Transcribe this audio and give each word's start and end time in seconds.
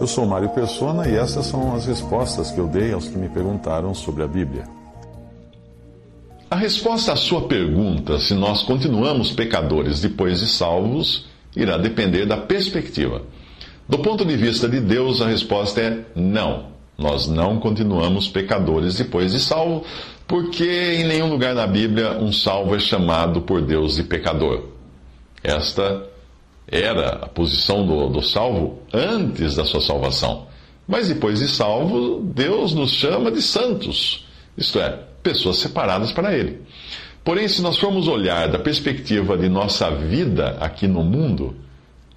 Eu 0.00 0.06
sou 0.06 0.24
Mário 0.24 0.48
Persona 0.48 1.06
e 1.06 1.14
essas 1.14 1.44
são 1.44 1.74
as 1.74 1.84
respostas 1.84 2.50
que 2.50 2.58
eu 2.58 2.66
dei 2.66 2.90
aos 2.90 3.06
que 3.06 3.18
me 3.18 3.28
perguntaram 3.28 3.94
sobre 3.94 4.22
a 4.22 4.26
Bíblia. 4.26 4.64
A 6.50 6.56
resposta 6.56 7.12
à 7.12 7.16
sua 7.16 7.42
pergunta, 7.42 8.18
se 8.18 8.32
nós 8.32 8.62
continuamos 8.62 9.30
pecadores 9.30 10.00
depois 10.00 10.40
de 10.40 10.48
salvos, 10.48 11.26
irá 11.54 11.76
depender 11.76 12.24
da 12.24 12.38
perspectiva. 12.38 13.20
Do 13.86 13.98
ponto 13.98 14.24
de 14.24 14.36
vista 14.38 14.66
de 14.66 14.80
Deus, 14.80 15.20
a 15.20 15.28
resposta 15.28 15.82
é 15.82 15.98
não. 16.16 16.70
Nós 16.96 17.28
não 17.28 17.60
continuamos 17.60 18.26
pecadores 18.26 18.96
depois 18.96 19.32
de 19.32 19.38
salvo, 19.38 19.84
porque 20.26 20.64
em 20.98 21.04
nenhum 21.04 21.28
lugar 21.28 21.54
na 21.54 21.66
Bíblia 21.66 22.12
um 22.12 22.32
salvo 22.32 22.74
é 22.74 22.78
chamado 22.78 23.42
por 23.42 23.60
Deus 23.60 23.96
de 23.96 24.02
pecador. 24.04 24.64
Esta 25.44 26.08
era 26.70 27.10
a 27.22 27.28
posição 27.28 27.86
do, 27.86 28.08
do 28.08 28.22
salvo 28.22 28.78
antes 28.92 29.56
da 29.56 29.64
sua 29.64 29.80
salvação. 29.80 30.46
Mas 30.86 31.08
depois 31.08 31.38
de 31.38 31.48
salvo, 31.48 32.20
Deus 32.34 32.74
nos 32.74 32.92
chama 32.92 33.30
de 33.30 33.42
santos, 33.42 34.26
isto 34.56 34.80
é, 34.80 34.98
pessoas 35.22 35.58
separadas 35.58 36.12
para 36.12 36.36
Ele. 36.36 36.62
Porém, 37.22 37.46
se 37.48 37.60
nós 37.60 37.76
formos 37.76 38.08
olhar 38.08 38.48
da 38.48 38.58
perspectiva 38.58 39.36
de 39.36 39.48
nossa 39.48 39.90
vida 39.90 40.56
aqui 40.60 40.88
no 40.88 41.04
mundo, 41.04 41.54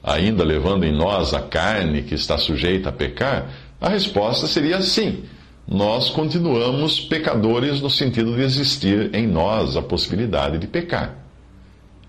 ainda 0.04 0.44
levando 0.44 0.86
em 0.86 0.92
nós 0.92 1.34
a 1.34 1.42
carne 1.42 2.04
que 2.04 2.16
está 2.16 2.38
sujeita 2.38 2.90
a 2.90 2.92
pecar, 2.92 3.50
a 3.80 3.90
resposta 3.90 4.48
seria 4.48 4.82
sim. 4.82 5.24
Nós 5.68 6.10
continuamos 6.10 7.00
pecadores 7.00 7.82
no 7.82 7.90
sentido 7.90 8.36
de 8.36 8.42
existir 8.42 9.14
em 9.14 9.28
nós 9.28 9.78
a 9.78 9.82
possibilidade 9.82 10.58
de 10.58 10.68
pecar. 10.68 11.23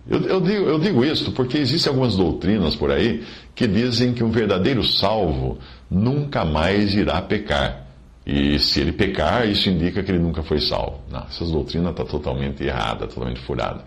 Eu, 0.09 0.21
eu, 0.23 0.41
digo, 0.41 0.65
eu 0.67 0.79
digo 0.79 1.05
isto 1.05 1.33
porque 1.33 1.59
existem 1.59 1.91
algumas 1.91 2.17
doutrinas 2.17 2.77
por 2.77 2.91
aí 2.91 3.25
que 3.55 3.67
dizem 3.67 4.13
que 4.13 4.23
um 4.23 4.31
verdadeiro 4.31 4.85
salvo 4.85 5.59
nunca 5.91 6.45
mais 6.45 6.95
irá 6.95 7.21
pecar. 7.23 7.85
E 8.27 8.59
se 8.59 8.81
ele 8.81 8.93
pecar, 8.93 9.49
isso 9.49 9.69
indica 9.69 10.03
que 10.03 10.11
ele 10.11 10.19
nunca 10.19 10.43
foi 10.43 10.59
salvo. 10.59 11.01
Não, 11.11 11.25
essa 11.25 11.45
doutrina 11.45 11.91
está 11.91 12.05
totalmente 12.05 12.65
errada, 12.65 13.07
totalmente 13.07 13.41
furada. 13.41 13.85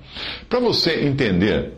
Para 0.47 0.59
você 0.59 1.05
entender 1.05 1.73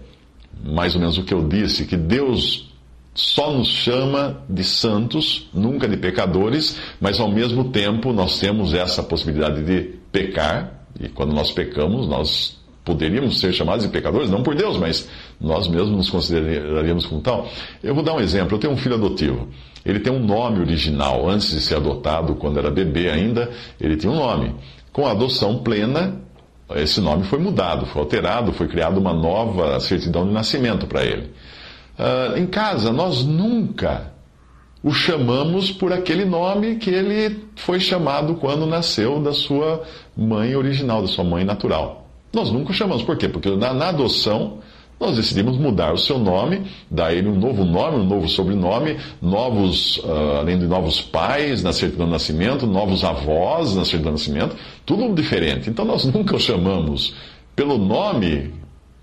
mais 0.63 0.93
ou 0.93 0.99
menos 0.99 1.17
o 1.17 1.23
que 1.23 1.33
eu 1.33 1.47
disse, 1.47 1.85
que 1.85 1.95
Deus 1.95 2.69
só 3.13 3.51
nos 3.53 3.69
chama 3.69 4.43
de 4.49 4.63
santos, 4.63 5.49
nunca 5.53 5.87
de 5.87 5.97
pecadores, 5.97 6.77
mas 6.99 7.19
ao 7.19 7.31
mesmo 7.31 7.69
tempo 7.71 8.13
nós 8.13 8.39
temos 8.39 8.73
essa 8.73 9.01
possibilidade 9.01 9.63
de 9.63 9.95
pecar, 10.11 10.85
e 10.99 11.07
quando 11.07 11.33
nós 11.33 11.51
pecamos, 11.51 12.07
nós 12.07 12.58
poderíamos 12.83 13.39
ser 13.39 13.53
chamados 13.53 13.85
de 13.85 13.91
pecadores, 13.91 14.29
não 14.29 14.41
por 14.41 14.55
Deus, 14.55 14.77
mas 14.77 15.09
nós 15.39 15.67
mesmos 15.67 15.91
nos 15.91 16.09
consideraríamos 16.09 17.05
como 17.05 17.21
tal. 17.21 17.47
Eu 17.83 17.93
vou 17.93 18.03
dar 18.03 18.13
um 18.13 18.19
exemplo. 18.19 18.55
Eu 18.55 18.59
tenho 18.59 18.73
um 18.73 18.77
filho 18.77 18.95
adotivo. 18.95 19.47
Ele 19.85 19.99
tem 19.99 20.11
um 20.11 20.19
nome 20.19 20.59
original. 20.59 21.29
Antes 21.29 21.51
de 21.51 21.61
ser 21.61 21.75
adotado, 21.75 22.35
quando 22.35 22.57
era 22.59 22.71
bebê 22.71 23.09
ainda, 23.09 23.49
ele 23.79 23.95
tinha 23.95 24.11
um 24.11 24.15
nome. 24.15 24.55
Com 24.91 25.05
a 25.05 25.11
adoção 25.11 25.59
plena, 25.59 26.21
esse 26.75 26.99
nome 27.01 27.23
foi 27.23 27.39
mudado, 27.39 27.85
foi 27.85 28.01
alterado, 28.01 28.53
foi 28.53 28.67
criada 28.67 28.99
uma 28.99 29.13
nova 29.13 29.79
certidão 29.79 30.25
de 30.25 30.33
nascimento 30.33 30.87
para 30.87 31.03
ele. 31.03 31.31
Uh, 31.97 32.37
em 32.37 32.47
casa, 32.47 32.91
nós 32.91 33.25
nunca 33.25 34.13
o 34.81 34.91
chamamos 34.93 35.71
por 35.71 35.91
aquele 35.91 36.23
nome 36.23 36.77
que 36.77 36.89
ele 36.89 37.45
foi 37.55 37.79
chamado 37.79 38.35
quando 38.35 38.65
nasceu 38.65 39.19
da 39.19 39.33
sua 39.33 39.83
mãe 40.15 40.55
original, 40.55 41.01
da 41.01 41.07
sua 41.07 41.23
mãe 41.23 41.43
natural. 41.43 42.08
Nós 42.33 42.51
nunca 42.51 42.73
chamamos. 42.73 43.03
Por 43.03 43.17
quê? 43.17 43.27
Porque 43.27 43.49
na, 43.55 43.73
na 43.73 43.89
adoção, 43.89 44.59
nós 44.99 45.15
decidimos 45.15 45.57
mudar 45.57 45.93
o 45.93 45.97
seu 45.97 46.19
nome, 46.19 46.63
dar 46.91 47.13
ele 47.13 47.29
um 47.29 47.39
novo 47.39 47.63
nome, 47.63 47.97
um 47.97 48.03
novo 48.03 48.27
sobrenome, 48.27 48.97
novos, 49.21 49.97
uh, 49.97 50.39
além 50.39 50.59
de 50.59 50.67
novos 50.67 51.01
pais 51.01 51.63
na 51.63 51.71
certidão 51.71 52.05
de 52.05 52.11
nascimento, 52.11 52.67
novos 52.67 53.03
avós 53.03 53.75
na 53.75 53.85
certidão 53.85 54.13
de 54.13 54.19
nascimento, 54.19 54.55
tudo 54.85 55.13
diferente. 55.13 55.69
Então 55.69 55.85
nós 55.85 56.03
nunca 56.11 56.35
o 56.35 56.39
chamamos 56.39 57.15
pelo 57.55 57.77
nome 57.77 58.53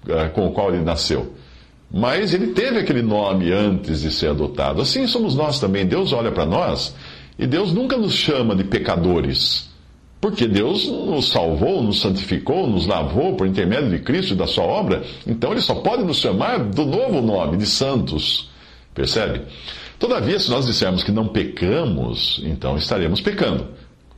uh, 0.07 0.31
com 0.35 0.47
o 0.47 0.53
qual 0.53 0.73
ele 0.75 0.85
nasceu. 0.85 1.33
Mas 1.91 2.35
ele 2.35 2.49
teve 2.49 2.79
aquele 2.79 3.01
nome 3.01 3.51
antes 3.51 4.03
de 4.03 4.11
ser 4.11 4.31
adotado. 4.31 4.83
Assim 4.83 5.07
somos 5.07 5.35
nós 5.35 5.59
também. 5.59 5.87
Deus 5.87 6.13
olha 6.13 6.31
para 6.31 6.45
nós 6.45 6.95
e 7.39 7.47
Deus 7.47 7.73
nunca 7.73 7.97
nos 7.97 8.13
chama 8.13 8.55
de 8.55 8.65
pecadores. 8.65 9.71
Porque 10.21 10.47
Deus 10.47 10.87
nos 10.89 11.29
salvou, 11.29 11.83
nos 11.83 12.01
santificou, 12.01 12.67
nos 12.67 12.87
lavou 12.87 13.37
por 13.37 13.47
intermédio 13.47 13.91
de 13.91 13.99
Cristo 13.99 14.33
e 14.33 14.37
da 14.37 14.47
sua 14.47 14.65
obra, 14.65 15.03
então 15.27 15.53
Ele 15.53 15.61
só 15.61 15.75
pode 15.75 16.03
nos 16.05 16.19
chamar 16.19 16.59
do 16.59 16.85
novo 16.87 17.21
nome, 17.21 17.57
de 17.57 17.67
santos. 17.67 18.49
Percebe? 18.95 19.43
Todavia, 19.99 20.39
se 20.39 20.51
nós 20.51 20.67
dissermos 20.67 21.05
que 21.05 21.13
não 21.13 21.29
pecamos, 21.29 22.41
então 22.45 22.77
estaremos 22.77 23.21
pecando. 23.21 23.69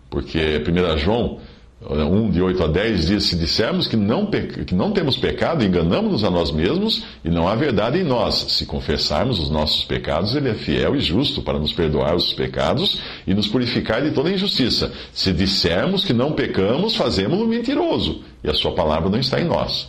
Porque 0.09 0.39
1 0.39 0.99
João 0.99 1.39
1 1.81 2.31
de 2.31 2.43
8 2.43 2.65
a 2.65 2.67
10 2.67 3.07
diz: 3.07 3.25
Se 3.25 3.37
dissermos 3.37 3.87
que 3.87 3.97
não, 3.97 4.27
que 4.27 4.75
não 4.75 4.91
temos 4.91 5.17
pecado, 5.17 5.65
enganamos-nos 5.65 6.25
a 6.25 6.31
nós 6.31 6.51
mesmos 6.51 7.05
e 7.25 7.31
não 7.31 7.47
há 7.47 7.55
verdade 7.55 7.99
em 7.99 8.05
nós. 8.05 8.35
Se 8.49 8.67
confessarmos 8.67 9.39
os 9.39 9.49
nossos 9.49 9.85
pecados, 9.85 10.35
Ele 10.35 10.49
é 10.49 10.55
fiel 10.55 10.97
e 10.97 11.01
justo 11.01 11.41
para 11.41 11.59
nos 11.59 11.73
perdoar 11.73 12.17
os 12.17 12.33
pecados 12.33 13.01
e 13.25 13.33
nos 13.33 13.47
purificar 13.47 14.03
de 14.03 14.11
toda 14.11 14.31
injustiça. 14.31 14.93
Se 15.13 15.33
dissermos 15.33 16.05
que 16.05 16.13
não 16.13 16.33
pecamos, 16.33 16.97
fazemos-lo 16.97 17.47
mentiroso 17.47 18.23
e 18.43 18.51
a 18.51 18.55
Sua 18.55 18.73
palavra 18.73 19.09
não 19.09 19.21
está 19.21 19.41
em 19.41 19.45
nós. 19.45 19.89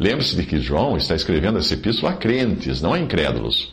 Lembre-se 0.00 0.34
de 0.34 0.44
que 0.44 0.58
João 0.58 0.96
está 0.96 1.14
escrevendo 1.14 1.58
essa 1.58 1.74
epístola 1.74 2.12
a 2.12 2.16
crentes, 2.16 2.80
não 2.80 2.94
a 2.94 2.98
incrédulos. 2.98 3.72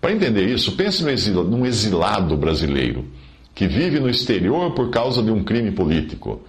Para 0.00 0.12
entender 0.12 0.46
isso, 0.46 0.72
pense 0.72 1.02
num 1.30 1.66
exilado 1.66 2.36
brasileiro 2.36 3.06
que 3.54 3.66
vive 3.66 4.00
no 4.00 4.08
exterior 4.08 4.72
por 4.72 4.90
causa 4.90 5.22
de 5.22 5.30
um 5.30 5.44
crime 5.44 5.72
político. 5.72 6.40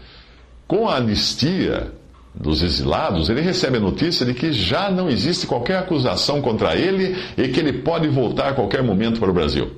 Com 0.74 0.90
a 0.90 0.96
anistia 0.96 1.92
dos 2.34 2.64
exilados, 2.64 3.30
ele 3.30 3.42
recebe 3.42 3.78
a 3.78 3.80
notícia 3.80 4.26
de 4.26 4.34
que 4.34 4.52
já 4.52 4.90
não 4.90 5.08
existe 5.08 5.46
qualquer 5.46 5.78
acusação 5.78 6.42
contra 6.42 6.76
ele 6.76 7.16
e 7.38 7.48
que 7.50 7.60
ele 7.60 7.74
pode 7.74 8.08
voltar 8.08 8.50
a 8.50 8.54
qualquer 8.54 8.82
momento 8.82 9.20
para 9.20 9.30
o 9.30 9.34
Brasil. 9.34 9.72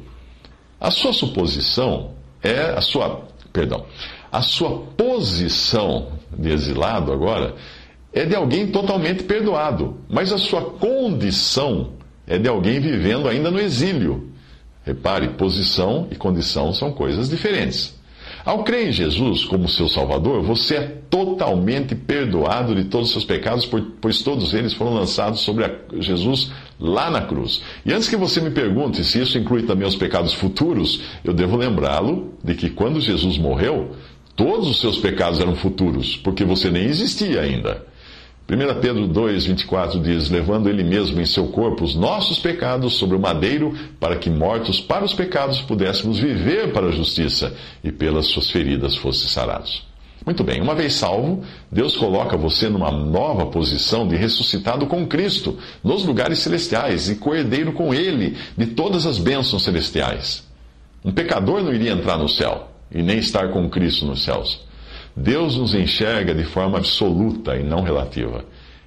A 0.79 0.89
sua 0.89 1.11
suposição 1.11 2.11
é 2.41 2.73
a 2.77 2.79
sua, 2.79 3.25
perdão, 3.51 3.85
a 4.31 4.41
sua 4.41 4.85
posição 4.95 6.13
de 6.31 6.49
exilado 6.49 7.11
agora 7.11 7.55
é 8.13 8.23
de 8.23 8.33
alguém 8.33 8.67
totalmente 8.67 9.23
perdoado, 9.23 9.97
mas 10.07 10.31
a 10.31 10.37
sua 10.37 10.61
condição 10.61 11.89
é 12.25 12.37
de 12.37 12.47
alguém 12.47 12.79
vivendo 12.79 13.27
ainda 13.27 13.51
no 13.51 13.59
exílio. 13.59 14.29
Repare, 14.85 15.27
posição 15.31 16.07
e 16.09 16.15
condição 16.15 16.71
são 16.71 16.93
coisas 16.93 17.27
diferentes. 17.27 17.93
Ao 18.45 18.63
crer 18.63 18.89
em 18.89 18.91
Jesus 18.91 19.43
como 19.43 19.67
seu 19.67 19.89
Salvador, 19.89 20.43
você 20.43 20.75
é 20.75 20.81
totalmente 21.09 21.95
perdoado 21.95 22.75
de 22.75 22.83
todos 22.83 23.07
os 23.07 23.13
seus 23.13 23.25
pecados, 23.25 23.67
pois 23.99 24.21
todos 24.21 24.53
eles 24.53 24.71
foram 24.71 24.93
lançados 24.93 25.39
sobre 25.39 25.67
Jesus 25.97 26.51
lá 26.79 27.09
na 27.09 27.21
cruz. 27.21 27.63
E 27.83 27.91
antes 27.91 28.07
que 28.07 28.15
você 28.15 28.39
me 28.39 28.51
pergunte 28.51 29.03
se 29.03 29.19
isso 29.19 29.39
inclui 29.39 29.63
também 29.63 29.87
os 29.87 29.95
pecados 29.95 30.35
futuros, 30.35 31.01
eu 31.23 31.33
devo 31.33 31.57
lembrá-lo 31.57 32.35
de 32.43 32.53
que 32.53 32.69
quando 32.69 33.01
Jesus 33.01 33.39
morreu, 33.39 33.95
todos 34.35 34.69
os 34.69 34.79
seus 34.79 34.99
pecados 34.99 35.39
eram 35.39 35.55
futuros, 35.55 36.15
porque 36.17 36.45
você 36.45 36.69
nem 36.69 36.83
existia 36.83 37.41
ainda. 37.41 37.83
1 38.47 38.79
Pedro 38.79 39.07
2, 39.07 39.45
24 39.45 39.99
diz: 39.99 40.29
Levando 40.29 40.69
ele 40.69 40.83
mesmo 40.83 41.19
em 41.19 41.25
seu 41.25 41.47
corpo 41.47 41.83
os 41.83 41.95
nossos 41.95 42.37
pecados 42.37 42.93
sobre 42.93 43.15
o 43.15 43.19
madeiro, 43.19 43.73
para 43.99 44.17
que, 44.17 44.29
mortos 44.29 44.79
para 44.79 45.03
os 45.03 45.15
pecados, 45.15 45.61
pudéssemos 45.61 46.19
viver 46.19 46.71
para 46.71 46.87
a 46.87 46.91
justiça, 46.91 47.55
e 47.83 47.91
pelas 47.91 48.27
suas 48.27 48.51
feridas 48.51 48.95
fosse 48.95 49.27
sarados. 49.27 49.83
Muito 50.23 50.43
bem, 50.43 50.61
uma 50.61 50.75
vez 50.75 50.93
salvo, 50.93 51.43
Deus 51.71 51.97
coloca 51.97 52.37
você 52.37 52.69
numa 52.69 52.91
nova 52.91 53.47
posição 53.47 54.07
de 54.07 54.15
ressuscitado 54.15 54.85
com 54.85 55.07
Cristo, 55.07 55.57
nos 55.83 56.05
lugares 56.05 56.37
celestiais, 56.39 57.09
e 57.09 57.15
coerdeiro 57.15 57.73
com 57.73 57.95
Ele 57.95 58.37
de 58.55 58.67
todas 58.67 59.07
as 59.07 59.17
bênçãos 59.17 59.63
celestiais. 59.63 60.47
Um 61.03 61.11
pecador 61.11 61.63
não 61.63 61.73
iria 61.73 61.93
entrar 61.93 62.17
no 62.17 62.29
céu, 62.29 62.69
e 62.91 63.01
nem 63.01 63.17
estar 63.17 63.49
com 63.49 63.67
Cristo 63.69 64.05
nos 64.05 64.23
céus. 64.23 64.64
Deus 65.15 65.55
nos 65.57 65.73
enxerga 65.73 66.33
de 66.33 66.43
forma 66.43 66.77
absoluta 66.77 67.55
e 67.55 67.63
não 67.63 67.81
relativa. 67.81 68.43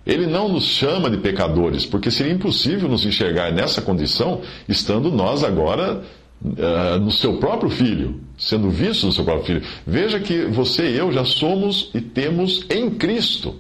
Ele 0.07 0.27
não 0.27 0.49
nos 0.49 0.65
chama 0.65 1.11
de 1.11 1.19
pecadores, 1.19 1.85
porque 1.85 2.11
seria 2.11 2.33
impossível 2.33 2.89
nos 2.89 3.05
enxergar 3.05 3.53
nessa 3.53 3.83
condição, 3.83 4.41
estando 4.69 5.11
nós 5.11 5.45
agora 5.45 6.03
uh, 6.43 6.99
no 7.01 7.11
seu 7.11 7.37
próprio 7.37 7.71
filho, 7.71 8.21
sendo 8.37 8.71
vistos 8.71 9.05
no 9.05 9.13
seu 9.13 9.25
próprio 9.25 9.47
filho. 9.47 9.63
Veja 9.87 10.19
que 10.19 10.47
você 10.47 10.91
e 10.91 10.97
eu 10.97 11.13
já 11.13 11.25
somos 11.25 11.91
e 11.95 12.01
temos 12.01 12.65
em 12.71 12.91
Cristo 12.91 13.57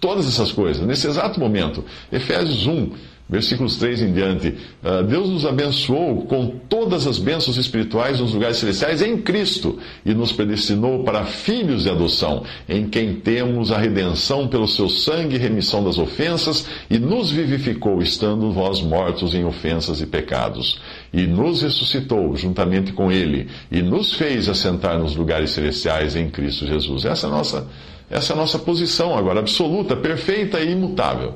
todas 0.00 0.26
essas 0.26 0.52
coisas, 0.52 0.86
nesse 0.86 1.06
exato 1.06 1.40
momento. 1.40 1.84
Efésios 2.12 2.66
1 2.66 2.90
versículos 3.28 3.76
3 3.78 4.02
em 4.02 4.12
diante, 4.12 4.48
uh, 4.82 5.02
Deus 5.02 5.30
nos 5.30 5.46
abençoou 5.46 6.26
com 6.26 6.58
todas 6.68 7.06
as 7.06 7.18
bênçãos 7.18 7.56
espirituais 7.56 8.20
nos 8.20 8.34
lugares 8.34 8.58
celestiais 8.58 9.00
em 9.00 9.16
Cristo 9.16 9.78
e 10.04 10.12
nos 10.12 10.32
predestinou 10.32 11.04
para 11.04 11.24
filhos 11.24 11.84
de 11.84 11.90
adoção, 11.90 12.44
em 12.68 12.86
quem 12.86 13.14
temos 13.14 13.72
a 13.72 13.78
redenção 13.78 14.46
pelo 14.46 14.68
seu 14.68 14.88
sangue 14.88 15.38
remissão 15.38 15.82
das 15.82 15.98
ofensas, 15.98 16.66
e 16.90 16.98
nos 16.98 17.30
vivificou, 17.30 18.02
estando 18.02 18.52
vós 18.52 18.82
mortos 18.82 19.34
em 19.34 19.44
ofensas 19.44 20.00
e 20.02 20.06
pecados, 20.06 20.78
e 21.12 21.26
nos 21.26 21.62
ressuscitou 21.62 22.36
juntamente 22.36 22.92
com 22.92 23.10
Ele, 23.10 23.48
e 23.70 23.80
nos 23.80 24.12
fez 24.12 24.48
assentar 24.48 24.98
nos 24.98 25.16
lugares 25.16 25.50
celestiais 25.50 26.14
em 26.14 26.28
Cristo 26.28 26.66
Jesus. 26.66 27.04
Essa 27.06 27.26
é 27.26 27.30
a 27.30 27.32
nossa 27.32 27.66
essa 28.10 28.32
é 28.32 28.34
a 28.34 28.36
nossa 28.36 28.58
posição 28.58 29.16
agora, 29.16 29.40
absoluta, 29.40 29.96
perfeita 29.96 30.60
e 30.60 30.72
imutável. 30.72 31.34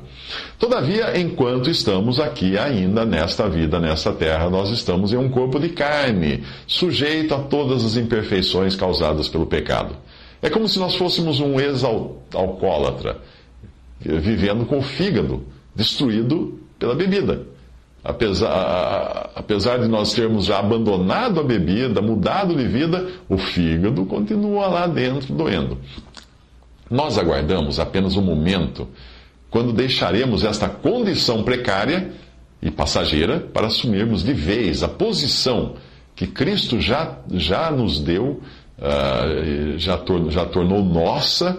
Todavia, 0.57 1.19
enquanto 1.19 1.69
estamos 1.69 2.19
aqui 2.19 2.57
ainda 2.57 3.05
nesta 3.05 3.49
vida, 3.49 3.79
nesta 3.79 4.13
terra, 4.13 4.49
nós 4.49 4.69
estamos 4.69 5.11
em 5.11 5.17
um 5.17 5.29
corpo 5.29 5.59
de 5.59 5.69
carne, 5.69 6.43
sujeito 6.67 7.33
a 7.33 7.39
todas 7.39 7.83
as 7.83 7.97
imperfeições 7.97 8.75
causadas 8.75 9.27
pelo 9.27 9.45
pecado. 9.45 9.95
É 10.41 10.49
como 10.49 10.67
se 10.67 10.79
nós 10.79 10.95
fôssemos 10.95 11.39
um 11.39 11.59
ex-alcoólatra, 11.59 13.17
vivendo 13.99 14.65
com 14.65 14.77
o 14.77 14.81
fígado 14.81 15.43
destruído 15.75 16.59
pela 16.77 16.95
bebida. 16.95 17.47
Apesar, 18.01 19.31
apesar 19.35 19.79
de 19.79 19.87
nós 19.87 20.13
termos 20.13 20.45
já 20.45 20.59
abandonado 20.59 21.41
a 21.41 21.43
bebida, 21.43 22.01
mudado 22.01 22.55
de 22.55 22.65
vida, 22.65 23.07
o 23.27 23.37
fígado 23.37 24.05
continua 24.05 24.67
lá 24.67 24.87
dentro 24.87 25.33
doendo. 25.33 25.77
Nós 26.89 27.17
aguardamos 27.17 27.79
apenas 27.79 28.15
um 28.15 28.21
momento 28.21 28.87
quando 29.49 29.73
deixaremos 29.73 30.43
esta 30.43 30.67
condição 30.69 31.43
precária 31.43 32.11
e 32.61 32.69
passageira 32.69 33.39
para 33.39 33.67
assumirmos 33.67 34.23
de 34.23 34.33
vez 34.33 34.83
a 34.83 34.87
posição 34.87 35.75
que 36.15 36.27
Cristo 36.27 36.81
já, 36.81 37.17
já 37.31 37.71
nos 37.71 37.99
deu, 37.99 38.41
uh, 38.77 39.77
já, 39.77 39.97
tor 39.97 40.29
já 40.29 40.45
tornou 40.45 40.83
nossa, 40.83 41.57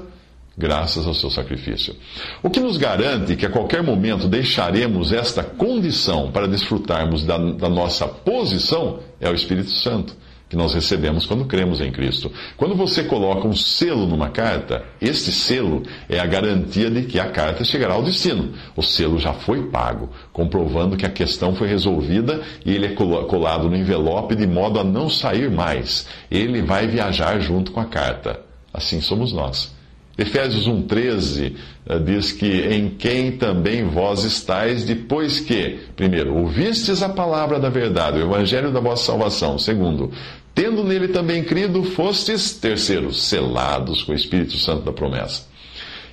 graças 0.57 1.07
ao 1.07 1.15
seu 1.15 1.31
sacrifício. 1.31 1.97
O 2.43 2.51
que 2.51 2.61
nos 2.61 2.77
garante 2.77 3.37
que 3.37 3.47
a 3.47 3.51
qualquer 3.51 3.83
momento 3.83 4.29
deixaremos 4.29 5.13
esta 5.13 5.43
condição 5.43 6.31
para 6.31 6.47
desfrutarmos 6.47 7.25
da, 7.25 7.39
da 7.39 7.69
nossa 7.69 8.07
posição 8.07 9.01
é 9.19 9.31
o 9.31 9.35
Espírito 9.35 9.71
Santo 9.71 10.15
que 10.51 10.57
nós 10.57 10.75
recebemos 10.75 11.25
quando 11.27 11.45
cremos 11.45 11.81
em 11.81 11.93
Cristo. 11.93 12.31
Quando 12.57 12.75
você 12.75 13.05
coloca 13.05 13.47
um 13.47 13.55
selo 13.55 14.05
numa 14.05 14.31
carta, 14.31 14.85
este 15.01 15.31
selo 15.31 15.85
é 16.09 16.19
a 16.19 16.27
garantia 16.27 16.91
de 16.91 17.05
que 17.05 17.21
a 17.21 17.31
carta 17.31 17.63
chegará 17.63 17.95
ao 17.95 18.03
destino. 18.03 18.53
O 18.77 18.83
selo 18.83 19.21
já 19.21 19.33
foi 19.33 19.69
pago, 19.69 20.11
comprovando 20.33 20.97
que 20.97 21.07
a 21.07 21.11
questão 21.11 21.55
foi 21.55 21.69
resolvida 21.69 22.43
e 22.67 22.75
ele 22.75 22.87
é 22.87 22.95
colado 22.95 23.71
no 23.71 23.77
envelope 23.77 24.35
de 24.35 24.47
modo 24.47 24.81
a 24.81 24.85
não 24.85 25.09
sair 25.09 25.49
mais. 25.49 26.09
Ele 26.29 26.61
vai 26.63 26.89
viajar 26.89 27.39
junto 27.39 27.71
com 27.71 27.79
a 27.79 27.85
carta. 27.85 28.41
Assim 28.75 29.01
somos 29.01 29.33
nós. 29.33 29.73
Efésios 30.21 30.69
1,13 30.69 31.55
eh, 31.87 31.99
diz 31.99 32.31
que 32.31 32.47
em 32.47 32.91
quem 32.91 33.33
também 33.33 33.85
vós 33.85 34.23
estáis, 34.23 34.85
depois 34.85 35.41
que, 35.41 35.79
primeiro, 35.97 36.37
ouvistes 36.37 37.03
a 37.03 37.09
palavra 37.09 37.59
da 37.59 37.71
verdade, 37.71 38.19
o 38.19 38.27
evangelho 38.27 38.71
da 38.71 38.81
vossa 38.81 39.07
salvação. 39.07 39.59
Segundo, 39.59 40.13
Tendo 40.55 40.85
nele 40.85 41.09
também 41.09 41.45
crido, 41.45 41.83
fostes, 41.83 42.53
terceiro, 42.55 43.13
selados 43.13 44.03
com 44.03 44.13
o 44.13 44.15
Espírito 44.15 44.57
Santo 44.57 44.83
da 44.83 44.93
promessa. 44.93 45.47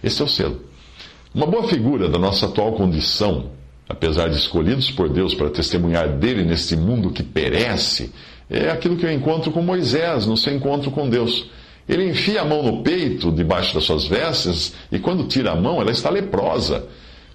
Esse 0.04 0.22
é 0.22 0.26
o 0.26 0.28
selo. 0.28 0.62
Uma 1.34 1.46
boa 1.46 1.68
figura 1.68 2.08
da 2.08 2.18
nossa 2.18 2.46
atual 2.46 2.74
condição, 2.74 3.52
apesar 3.90 4.30
de 4.30 4.38
escolhidos 4.38 4.90
por 4.92 5.10
Deus 5.10 5.34
para 5.34 5.50
testemunhar 5.50 6.18
dele 6.18 6.44
neste 6.44 6.76
mundo 6.76 7.12
que 7.12 7.24
perece, 7.24 8.12
é 8.50 8.70
aquilo 8.70 8.96
que 8.96 9.06
eu 9.06 9.12
encontro 9.12 9.52
com 9.52 9.62
Moisés 9.62 10.26
no 10.26 10.38
seu 10.38 10.54
encontro 10.54 10.92
com 10.92 11.10
Deus. 11.10 11.50
Ele 11.88 12.10
enfia 12.10 12.42
a 12.42 12.46
mão 12.46 12.64
no 12.64 12.84
peito, 12.84 13.32
debaixo 13.32 13.74
das 13.74 13.84
suas 13.84 14.06
vestes, 14.06 14.74
e 14.92 15.00
quando 15.00 15.28
tira 15.28 15.52
a 15.52 15.56
mão, 15.56 15.82
ela 15.82 15.92
está 15.92 16.10
leprosa. 16.10 16.88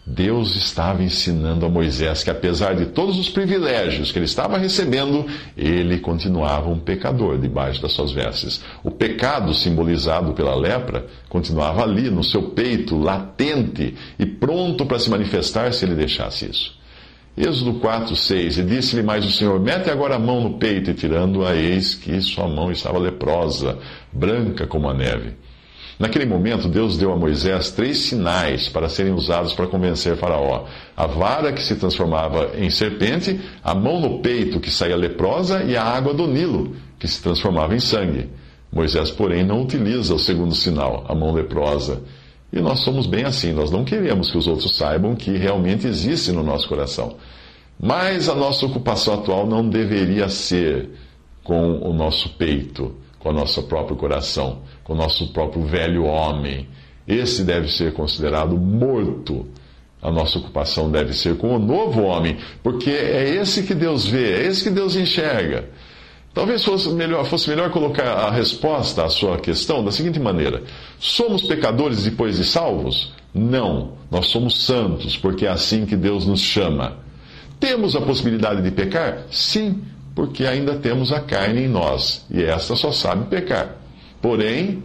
Deus 0.05 0.57
estava 0.57 1.03
ensinando 1.03 1.65
a 1.65 1.69
Moisés 1.69 2.25
que, 2.25 2.31
apesar 2.31 2.75
de 2.75 2.87
todos 2.87 3.19
os 3.19 3.29
privilégios 3.29 4.11
que 4.11 4.19
ele 4.19 4.27
estava 4.27 4.59
recebendo, 4.59 5.25
ele 5.57 6.01
continuava 6.01 6.69
um 6.69 6.79
pecador 6.79 7.39
debaixo 7.39 7.81
das 7.81 7.93
suas 7.93 8.11
vestes. 8.11 8.65
O 8.83 8.91
pecado, 8.91 9.55
simbolizado 9.55 10.33
pela 10.33 10.57
lepra, 10.57 11.07
continuava 11.29 11.85
ali, 11.85 12.11
no 12.11 12.25
seu 12.25 12.51
peito, 12.51 12.99
latente 12.99 13.95
e 14.19 14.27
pronto 14.27 14.85
para 14.87 14.99
se 14.99 15.09
manifestar 15.09 15.73
se 15.73 15.85
ele 15.85 15.95
deixasse 15.95 16.51
isso. 16.51 16.83
Êxodo 17.37 17.75
4, 17.75 18.15
6. 18.17 18.59
E 18.59 18.63
disse-lhe 18.65 19.03
mais 19.03 19.25
o 19.25 19.31
Senhor: 19.31 19.59
Mete 19.61 19.89
agora 19.89 20.17
a 20.17 20.19
mão 20.19 20.41
no 20.41 20.59
peito, 20.59 20.91
e 20.91 20.95
tirando-a, 20.95 21.55
eis 21.55 21.95
que 21.95 22.21
sua 22.21 22.49
mão 22.49 22.73
estava 22.73 22.99
leprosa, 22.99 23.79
branca 24.13 24.67
como 24.67 24.89
a 24.89 24.95
neve. 24.95 25.35
Naquele 25.99 26.27
momento, 26.27 26.69
Deus 26.69 26.97
deu 26.97 27.13
a 27.13 27.17
Moisés 27.17 27.71
três 27.71 27.99
sinais 27.99 28.69
para 28.69 28.89
serem 28.89 29.13
usados 29.13 29.53
para 29.53 29.67
convencer 29.67 30.17
Faraó: 30.17 30.65
a 30.97 31.07
vara 31.07 31.53
que 31.53 31.63
se 31.63 31.77
transformava 31.77 32.53
em 32.57 32.71
serpente, 32.71 33.41
a 33.63 33.75
mão 33.75 34.01
no 34.01 34.21
peito 34.21 34.61
que 34.61 34.71
saía 34.71 34.97
leprosa 34.97 35.63
e 35.65 35.77
a 35.77 35.85
água 35.85 36.15
do 36.15 36.27
Nilo 36.27 36.75
que 36.99 37.07
se 37.07 37.23
transformava 37.23 37.75
em 37.75 37.81
sangue. 37.81 38.29
Moisés, 38.73 39.11
porém, 39.11 39.45
não 39.45 39.63
utiliza 39.63 40.15
o 40.15 40.19
segundo 40.19 40.55
sinal, 40.55 41.05
a 41.09 41.15
mão 41.15 41.33
leprosa. 41.33 42.03
E 42.53 42.61
nós 42.61 42.81
somos 42.81 43.07
bem 43.07 43.25
assim, 43.25 43.53
nós 43.53 43.71
não 43.71 43.85
queremos 43.85 44.31
que 44.31 44.39
os 44.39 44.47
outros 44.47 44.77
saibam 44.77 45.15
que 45.15 45.31
realmente 45.37 45.87
existe 45.87 46.33
no 46.33 46.43
nosso 46.43 46.69
coração. 46.69 47.17
Mas 47.81 48.29
a 48.29 48.35
nossa 48.35 48.65
ocupação 48.65 49.15
atual 49.15 49.47
não 49.47 49.69
deveria 49.69 50.29
ser 50.29 50.91
com 51.43 51.79
o 51.79 51.93
nosso 51.93 52.31
peito 52.31 52.95
com 53.23 53.31
o 53.31 53.33
nosso 53.33 53.63
próprio 53.65 53.97
coração, 53.97 54.63
com 54.83 54.95
o 54.95 54.97
nosso 54.97 55.33
próprio 55.33 55.63
velho 55.65 56.05
homem. 56.05 56.69
Esse 57.07 57.45
deve 57.45 57.71
ser 57.71 57.93
considerado 57.93 58.57
morto. 58.57 59.47
A 60.03 60.11
nossa 60.11 60.39
ocupação 60.39 60.91
deve 60.91 61.13
ser 61.13 61.37
com 61.37 61.55
o 61.55 61.59
novo 61.61 62.03
homem, 62.03 62.37
porque 62.61 62.91
é 62.91 63.37
esse 63.37 63.63
que 63.63 63.75
Deus 63.75 64.05
vê, 64.05 64.33
é 64.33 64.47
esse 64.47 64.65
que 64.65 64.71
Deus 64.71 64.97
enxerga. 64.97 65.69
Talvez 66.35 66.65
fosse 66.65 66.89
melhor, 66.89 67.25
fosse 67.27 67.49
melhor 67.49 67.71
colocar 67.71 68.11
a 68.11 68.31
resposta 68.31 69.05
à 69.05 69.09
sua 69.09 69.39
questão 69.39 69.85
da 69.85 69.93
seguinte 69.93 70.19
maneira: 70.19 70.65
Somos 70.99 71.43
pecadores 71.43 72.03
depois 72.03 72.39
de 72.39 72.45
salvos? 72.45 73.13
Não, 73.33 73.93
nós 74.11 74.27
somos 74.27 74.65
santos, 74.65 75.17
porque 75.17 75.47
é 75.47 75.51
assim 75.51 75.87
que 75.87 75.95
Deus 75.95 76.27
nos 76.27 76.41
chama. 76.41 76.97
Temos 77.61 77.95
a 77.95 78.01
possibilidade 78.01 78.61
de 78.61 78.73
pecar? 78.73 79.27
Sim, 79.31 79.83
porque 80.15 80.45
ainda 80.45 80.77
temos 80.77 81.13
a 81.13 81.21
carne 81.21 81.63
em 81.63 81.69
nós, 81.69 82.27
e 82.31 82.43
esta 82.43 82.77
só 82.77 82.93
sabe 82.93 83.27
pecar. 83.27 83.77
Porém, 84.21 84.83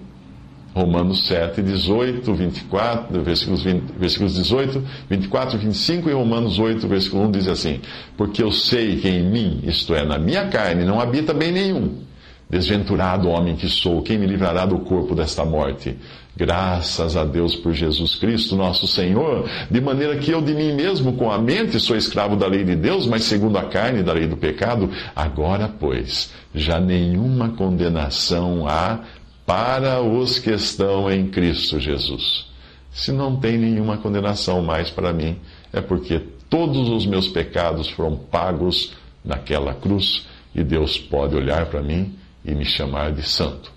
Romanos 0.74 1.28
7, 1.28 1.62
18, 1.62 2.34
24, 2.34 3.24
versículos, 3.24 3.64
20, 3.64 3.92
versículos 3.98 4.36
18, 4.36 4.84
24 5.10 5.56
e 5.56 5.60
25 5.60 6.10
e 6.10 6.14
Romanos 6.14 6.60
8, 6.60 6.88
versículo 6.88 7.24
1 7.24 7.32
diz 7.32 7.48
assim: 7.48 7.82
Porque 8.16 8.44
eu 8.44 8.52
sei 8.52 8.98
que 8.98 9.10
em 9.10 9.24
mim, 9.24 9.62
isto 9.64 9.96
é, 9.96 10.06
na 10.06 10.20
minha 10.20 10.48
carne, 10.48 10.86
não 10.86 11.00
habita 11.00 11.34
bem 11.34 11.52
nenhum. 11.52 12.06
Desventurado 12.50 13.28
homem 13.28 13.56
que 13.56 13.68
sou, 13.68 14.02
quem 14.02 14.18
me 14.18 14.26
livrará 14.26 14.66
do 14.66 14.80
corpo 14.80 15.14
desta 15.14 15.44
morte? 15.44 15.98
Graças 16.38 17.18
a 17.18 17.26
Deus 17.26 17.56
por 17.56 17.74
Jesus 17.74 18.14
Cristo, 18.14 18.56
nosso 18.56 18.88
Senhor, 18.88 19.50
de 19.72 19.82
maneira 19.82 20.16
que 20.18 20.30
eu 20.30 20.40
de 20.40 20.54
mim 20.54 20.72
mesmo, 20.72 21.14
com 21.14 21.32
a 21.32 21.40
mente, 21.40 21.80
sou 21.80 21.98
escravo 21.98 22.36
da 22.36 22.46
lei 22.46 22.64
de 22.64 22.76
Deus, 22.76 23.08
mas 23.08 23.24
segundo 23.24 23.58
a 23.58 23.64
carne 23.64 24.04
da 24.04 24.14
lei 24.14 24.28
do 24.28 24.38
pecado. 24.38 24.88
Agora, 25.16 25.68
pois, 25.68 26.32
já 26.54 26.80
nenhuma 26.80 27.50
condenação 27.50 28.68
há 28.68 29.00
para 29.48 30.00
os 30.00 30.38
que 30.38 30.52
estão 30.52 31.12
em 31.12 31.28
Cristo 31.28 31.80
Jesus. 31.80 32.46
Se 32.92 33.12
não 33.12 33.38
tem 33.38 33.58
nenhuma 33.58 33.98
condenação 33.98 34.62
mais 34.62 34.92
para 34.92 35.12
mim, 35.12 35.38
é 35.74 35.82
porque 35.82 36.22
todos 36.48 36.88
os 36.88 37.08
meus 37.08 37.28
pecados 37.28 37.90
foram 37.90 38.16
pagos 38.16 38.94
naquela 39.26 39.74
cruz 39.74 40.28
e 40.54 40.64
Deus 40.64 41.00
pode 41.00 41.36
olhar 41.36 41.66
para 41.66 41.82
mim 41.82 42.14
e 42.46 42.54
me 42.54 42.64
chamar 42.64 43.12
de 43.12 43.24
santo. 43.24 43.77